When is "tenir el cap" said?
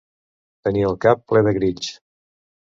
0.67-1.23